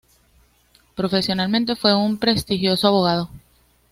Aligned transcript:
Profesionalmente 0.95 1.75
fue 1.75 1.93
un 1.95 2.17
prestigioso 2.17 2.87
abogado. 2.87 3.29